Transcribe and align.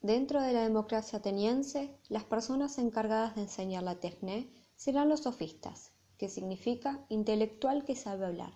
Dentro 0.00 0.40
de 0.40 0.52
la 0.52 0.62
democracia 0.62 1.18
ateniense, 1.18 1.98
las 2.08 2.22
personas 2.22 2.78
encargadas 2.78 3.34
de 3.34 3.42
enseñar 3.42 3.82
la 3.82 3.98
tecné 3.98 4.48
serán 4.76 5.08
los 5.08 5.20
sofistas, 5.20 5.90
que 6.18 6.28
significa 6.28 7.04
intelectual 7.08 7.84
que 7.84 7.96
sabe 7.96 8.26
hablar. 8.26 8.52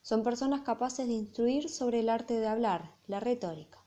Son 0.00 0.22
personas 0.22 0.62
capaces 0.62 1.06
de 1.06 1.12
instruir 1.12 1.68
sobre 1.68 2.00
el 2.00 2.08
arte 2.08 2.40
de 2.40 2.46
hablar, 2.46 2.94
la 3.06 3.20
retórica. 3.20 3.84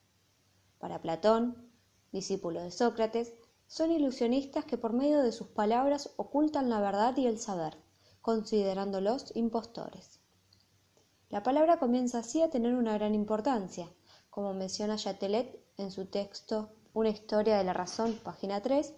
Para 0.78 1.02
Platón, 1.02 1.72
discípulo 2.12 2.62
de 2.62 2.70
Sócrates, 2.70 3.34
son 3.66 3.92
ilusionistas 3.92 4.66
que 4.66 4.78
por 4.78 4.94
medio 4.94 5.24
de 5.24 5.32
sus 5.32 5.48
palabras 5.48 6.14
ocultan 6.18 6.70
la 6.70 6.80
verdad 6.80 7.18
y 7.18 7.26
el 7.26 7.40
saber, 7.40 7.78
considerándolos 8.22 9.36
impostores. 9.36 10.20
La 11.30 11.42
palabra 11.42 11.80
comienza 11.80 12.20
así 12.20 12.44
a 12.44 12.52
tener 12.52 12.76
una 12.76 12.94
gran 12.94 13.16
importancia, 13.16 13.92
como 14.30 14.54
menciona 14.54 14.98
Chatelet 14.98 15.63
en 15.78 15.92
su 15.92 16.06
texto 16.06 16.70
Una 16.94 17.10
historia 17.10 17.58
de 17.58 17.64
la 17.64 17.74
razón, 17.74 18.20
página 18.24 18.62
3, 18.62 18.94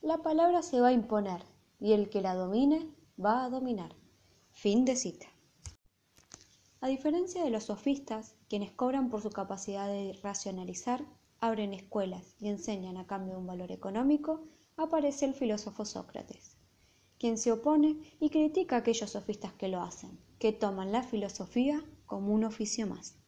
la 0.00 0.18
palabra 0.18 0.62
se 0.62 0.80
va 0.80 0.88
a 0.88 0.92
imponer 0.92 1.42
y 1.78 1.92
el 1.92 2.08
que 2.08 2.22
la 2.22 2.34
domine 2.34 2.88
va 3.22 3.44
a 3.44 3.50
dominar. 3.50 3.94
Fin 4.52 4.86
de 4.86 4.96
cita. 4.96 5.26
A 6.80 6.88
diferencia 6.88 7.44
de 7.44 7.50
los 7.50 7.64
sofistas, 7.64 8.36
quienes 8.48 8.70
cobran 8.72 9.10
por 9.10 9.20
su 9.20 9.30
capacidad 9.30 9.86
de 9.86 10.18
racionalizar, 10.22 11.04
abren 11.40 11.74
escuelas 11.74 12.34
y 12.38 12.48
enseñan 12.48 12.96
a 12.96 13.06
cambio 13.06 13.34
de 13.34 13.40
un 13.40 13.46
valor 13.46 13.70
económico, 13.70 14.46
aparece 14.78 15.26
el 15.26 15.34
filósofo 15.34 15.84
Sócrates, 15.84 16.56
quien 17.18 17.36
se 17.36 17.52
opone 17.52 18.00
y 18.20 18.30
critica 18.30 18.76
a 18.76 18.78
aquellos 18.78 19.10
sofistas 19.10 19.52
que 19.52 19.68
lo 19.68 19.82
hacen, 19.82 20.18
que 20.38 20.52
toman 20.52 20.92
la 20.92 21.02
filosofía 21.02 21.84
como 22.06 22.32
un 22.32 22.44
oficio 22.44 22.86
más. 22.86 23.23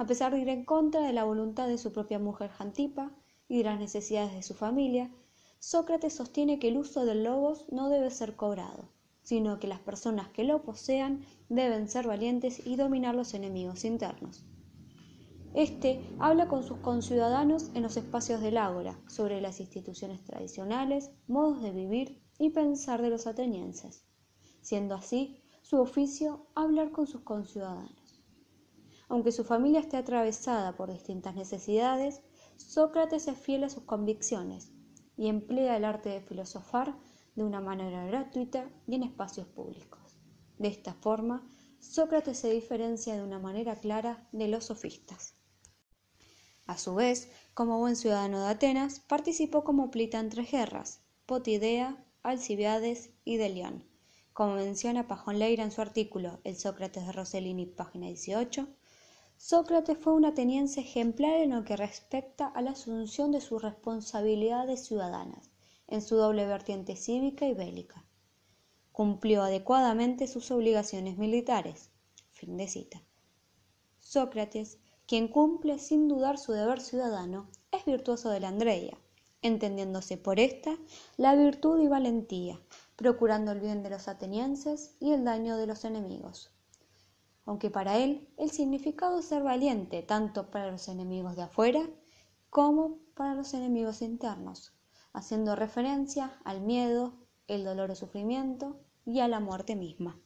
A 0.00 0.06
pesar 0.06 0.32
de 0.32 0.38
ir 0.38 0.48
en 0.48 0.64
contra 0.64 1.02
de 1.02 1.12
la 1.12 1.24
voluntad 1.24 1.68
de 1.68 1.76
su 1.76 1.92
propia 1.92 2.18
mujer 2.18 2.48
Jantipa 2.48 3.12
y 3.48 3.58
de 3.58 3.64
las 3.64 3.78
necesidades 3.78 4.32
de 4.32 4.42
su 4.42 4.54
familia, 4.54 5.10
Sócrates 5.58 6.14
sostiene 6.14 6.58
que 6.58 6.68
el 6.68 6.78
uso 6.78 7.04
del 7.04 7.22
logos 7.22 7.66
no 7.70 7.90
debe 7.90 8.10
ser 8.10 8.34
cobrado, 8.34 8.88
sino 9.22 9.58
que 9.58 9.66
las 9.66 9.80
personas 9.80 10.30
que 10.30 10.44
lo 10.44 10.62
posean 10.62 11.20
deben 11.50 11.86
ser 11.86 12.06
valientes 12.06 12.66
y 12.66 12.76
dominar 12.76 13.14
los 13.14 13.34
enemigos 13.34 13.84
internos. 13.84 14.42
Este 15.52 16.00
habla 16.18 16.48
con 16.48 16.62
sus 16.62 16.78
conciudadanos 16.78 17.70
en 17.74 17.82
los 17.82 17.98
espacios 17.98 18.40
del 18.40 18.56
ágora 18.56 18.98
sobre 19.06 19.42
las 19.42 19.60
instituciones 19.60 20.24
tradicionales, 20.24 21.10
modos 21.28 21.60
de 21.60 21.72
vivir 21.72 22.22
y 22.38 22.48
pensar 22.48 23.02
de 23.02 23.10
los 23.10 23.26
atenienses, 23.26 24.06
siendo 24.62 24.94
así 24.94 25.42
su 25.60 25.78
oficio 25.78 26.46
hablar 26.54 26.90
con 26.90 27.06
sus 27.06 27.20
conciudadanos. 27.20 27.99
Aunque 29.10 29.32
su 29.32 29.42
familia 29.42 29.80
esté 29.80 29.96
atravesada 29.96 30.76
por 30.76 30.92
distintas 30.92 31.34
necesidades, 31.34 32.22
Sócrates 32.56 33.26
es 33.26 33.36
fiel 33.36 33.64
a 33.64 33.68
sus 33.68 33.82
convicciones 33.82 34.70
y 35.16 35.26
emplea 35.26 35.76
el 35.76 35.84
arte 35.84 36.10
de 36.10 36.20
filosofar 36.20 36.96
de 37.34 37.42
una 37.42 37.60
manera 37.60 38.06
gratuita 38.06 38.70
y 38.86 38.94
en 38.94 39.02
espacios 39.02 39.48
públicos. 39.48 40.16
De 40.58 40.68
esta 40.68 40.94
forma, 40.94 41.44
Sócrates 41.80 42.38
se 42.38 42.52
diferencia 42.52 43.16
de 43.16 43.24
una 43.24 43.40
manera 43.40 43.74
clara 43.74 44.28
de 44.30 44.46
los 44.46 44.66
sofistas. 44.66 45.34
A 46.66 46.78
su 46.78 46.94
vez, 46.94 47.32
como 47.52 47.80
buen 47.80 47.96
ciudadano 47.96 48.40
de 48.40 48.50
Atenas, 48.50 49.00
participó 49.00 49.64
como 49.64 49.90
plita 49.90 50.20
en 50.20 50.28
tres 50.28 50.52
guerras, 50.52 51.02
Potidea, 51.26 52.06
Alcibiades 52.22 53.10
y 53.24 53.38
Delión. 53.38 53.84
Como 54.32 54.54
menciona 54.54 55.08
Pajón 55.08 55.40
Leira 55.40 55.64
en 55.64 55.72
su 55.72 55.80
artículo 55.80 56.38
El 56.44 56.54
Sócrates 56.56 57.04
de 57.04 57.10
Rossellini, 57.10 57.66
página 57.66 58.06
18, 58.06 58.68
Sócrates 59.42 59.96
fue 59.96 60.12
un 60.12 60.26
ateniense 60.26 60.80
ejemplar 60.80 61.32
en 61.36 61.52
lo 61.52 61.64
que 61.64 61.74
respecta 61.74 62.46
a 62.46 62.60
la 62.60 62.72
asunción 62.72 63.32
de 63.32 63.40
sus 63.40 63.62
responsabilidades 63.62 64.84
ciudadanas, 64.84 65.50
en 65.88 66.02
su 66.02 66.16
doble 66.16 66.44
vertiente 66.44 66.94
cívica 66.94 67.46
y 67.46 67.54
bélica. 67.54 68.04
Cumplió 68.92 69.42
adecuadamente 69.42 70.26
sus 70.26 70.50
obligaciones 70.50 71.16
militares. 71.16 71.88
Fin 72.32 72.58
de 72.58 72.68
cita. 72.68 73.02
Sócrates 73.98 74.76
quien 75.06 75.26
cumple 75.26 75.78
sin 75.78 76.06
dudar 76.06 76.36
su 76.36 76.52
deber 76.52 76.78
ciudadano 76.78 77.48
es 77.72 77.86
virtuoso 77.86 78.28
de 78.28 78.40
la 78.40 78.48
Andrea, 78.48 78.98
entendiéndose 79.40 80.18
por 80.18 80.38
esta 80.38 80.76
la 81.16 81.34
virtud 81.34 81.80
y 81.80 81.88
valentía, 81.88 82.60
procurando 82.94 83.52
el 83.52 83.60
bien 83.60 83.82
de 83.82 83.88
los 83.88 84.06
atenienses 84.06 84.96
y 85.00 85.12
el 85.12 85.24
daño 85.24 85.56
de 85.56 85.66
los 85.66 85.86
enemigos. 85.86 86.50
Aunque 87.44 87.70
para 87.70 87.98
él 87.98 88.28
el 88.36 88.50
significado 88.50 89.18
es 89.18 89.26
ser 89.26 89.42
valiente 89.42 90.02
tanto 90.02 90.50
para 90.50 90.70
los 90.70 90.88
enemigos 90.88 91.36
de 91.36 91.42
afuera 91.42 91.88
como 92.50 92.98
para 93.14 93.34
los 93.34 93.54
enemigos 93.54 94.02
internos, 94.02 94.72
haciendo 95.12 95.56
referencia 95.56 96.38
al 96.44 96.60
miedo, 96.60 97.14
el 97.46 97.64
dolor 97.64 97.90
o 97.90 97.94
sufrimiento 97.94 98.80
y 99.04 99.20
a 99.20 99.28
la 99.28 99.40
muerte 99.40 99.76
misma. 99.76 100.20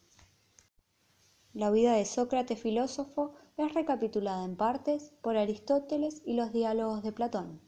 La 1.52 1.70
vida 1.70 1.92
de 1.92 2.04
Sócrates 2.04 2.60
filósofo 2.60 3.34
es 3.56 3.72
recapitulada 3.74 4.44
en 4.44 4.56
partes 4.56 5.12
por 5.22 5.36
Aristóteles 5.36 6.20
y 6.24 6.34
los 6.34 6.52
diálogos 6.52 7.02
de 7.02 7.12
Platón. 7.12 7.60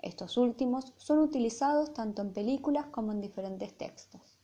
Estos 0.00 0.36
últimos 0.38 0.94
son 0.96 1.18
utilizados 1.18 1.92
tanto 1.92 2.22
en 2.22 2.32
películas 2.32 2.86
como 2.86 3.12
en 3.12 3.20
diferentes 3.20 3.76
textos. 3.76 4.38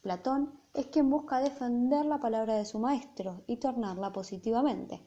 Platón 0.00 0.59
es 0.74 0.86
quien 0.86 1.10
busca 1.10 1.40
defender 1.40 2.06
la 2.06 2.20
palabra 2.20 2.56
de 2.56 2.64
su 2.64 2.78
maestro 2.78 3.42
y 3.46 3.56
tornarla 3.56 4.12
positivamente. 4.12 5.06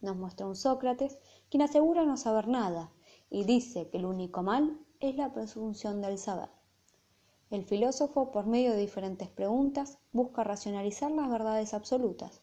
Nos 0.00 0.16
muestra 0.16 0.46
un 0.46 0.56
Sócrates 0.56 1.18
quien 1.50 1.62
asegura 1.62 2.04
no 2.04 2.16
saber 2.16 2.48
nada 2.48 2.92
y 3.30 3.44
dice 3.44 3.88
que 3.90 3.98
el 3.98 4.06
único 4.06 4.42
mal 4.42 4.78
es 5.00 5.16
la 5.16 5.32
presunción 5.32 6.00
del 6.00 6.18
saber. 6.18 6.50
El 7.50 7.64
filósofo, 7.64 8.30
por 8.32 8.46
medio 8.46 8.72
de 8.72 8.78
diferentes 8.78 9.28
preguntas, 9.28 9.98
busca 10.12 10.44
racionalizar 10.44 11.10
las 11.12 11.30
verdades 11.30 11.74
absolutas, 11.74 12.42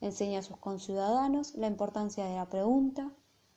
Enseña 0.00 0.40
a 0.40 0.42
sus 0.42 0.58
conciudadanos 0.58 1.54
la 1.54 1.66
importancia 1.66 2.26
de 2.26 2.36
la 2.36 2.48
pregunta, 2.48 3.10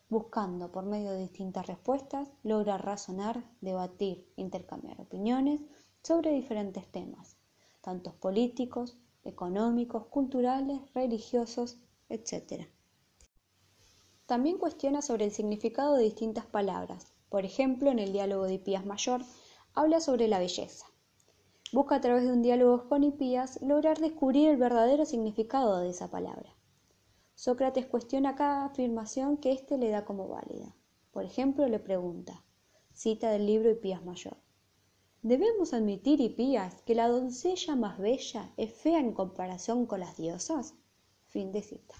buscando 0.07 0.71
por 0.71 0.85
medio 0.85 1.11
de 1.11 1.19
distintas 1.19 1.67
respuestas 1.67 2.29
lograr 2.43 2.85
razonar, 2.85 3.43
debatir, 3.59 4.31
intercambiar 4.37 5.01
opiniones 5.01 5.61
sobre 6.03 6.31
diferentes 6.31 6.89
temas, 6.89 7.36
tanto 7.87 8.11
políticos, 8.19 8.97
económicos, 9.23 10.07
culturales, 10.07 10.81
religiosos, 10.93 11.77
etc. 12.09 12.67
También 14.25 14.57
cuestiona 14.57 15.01
sobre 15.01 15.23
el 15.23 15.31
significado 15.31 15.95
de 15.95 16.03
distintas 16.03 16.45
palabras. 16.45 17.13
Por 17.29 17.45
ejemplo, 17.45 17.89
en 17.89 17.99
el 17.99 18.11
diálogo 18.11 18.43
de 18.43 18.55
Hipías 18.55 18.85
Mayor 18.85 19.21
habla 19.73 20.01
sobre 20.01 20.27
la 20.27 20.37
belleza. 20.37 20.85
Busca 21.71 21.95
a 21.95 22.01
través 22.01 22.25
de 22.25 22.33
un 22.33 22.41
diálogo 22.41 22.89
con 22.89 23.05
Hipías 23.05 23.61
lograr 23.61 23.99
descubrir 23.99 24.49
el 24.49 24.57
verdadero 24.57 25.05
significado 25.05 25.77
de 25.79 25.91
esa 25.91 26.11
palabra. 26.11 26.57
Sócrates 27.35 27.85
cuestiona 27.85 28.35
cada 28.35 28.65
afirmación 28.65 29.37
que 29.37 29.53
éste 29.53 29.77
le 29.77 29.91
da 29.91 30.03
como 30.03 30.27
válida. 30.27 30.75
Por 31.11 31.23
ejemplo, 31.23 31.65
le 31.69 31.79
pregunta, 31.79 32.43
cita 32.91 33.31
del 33.31 33.45
libro 33.45 33.71
Hipías 33.71 34.03
Mayor, 34.03 34.35
¿Debemos 35.27 35.73
admitir, 35.73 36.21
Hipías, 36.21 36.81
que 36.83 36.95
la 36.95 37.09
doncella 37.09 37.75
más 37.75 37.99
bella 37.99 38.53
es 38.55 38.71
fea 38.71 39.01
en 39.01 39.11
comparación 39.11 39.85
con 39.85 39.99
las 39.99 40.15
diosas? 40.15 40.73
Fin 41.25 41.51
de 41.51 41.61
cita. 41.61 41.95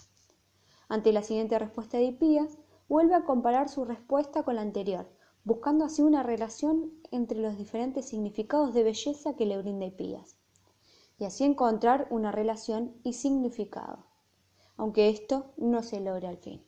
Ante 0.87 1.11
la 1.11 1.21
siguiente 1.21 1.59
respuesta 1.59 1.97
de 1.97 2.05
Hipías, 2.05 2.57
vuelve 2.87 3.15
a 3.15 3.25
comparar 3.25 3.67
su 3.67 3.83
respuesta 3.83 4.43
con 4.43 4.55
la 4.55 4.61
anterior, 4.61 5.09
buscando 5.43 5.83
así 5.83 6.01
una 6.03 6.23
relación 6.23 6.93
entre 7.11 7.41
los 7.41 7.57
diferentes 7.57 8.05
significados 8.05 8.73
de 8.73 8.83
belleza 8.83 9.35
que 9.35 9.45
le 9.45 9.57
brinda 9.57 9.87
Hipías, 9.87 10.37
y 11.19 11.25
así 11.25 11.43
encontrar 11.43 12.07
una 12.09 12.31
relación 12.31 12.95
y 13.03 13.11
significado, 13.11 14.05
aunque 14.77 15.09
esto 15.09 15.51
no 15.57 15.83
se 15.83 15.99
logra 15.99 16.29
al 16.29 16.37
fin. 16.37 16.66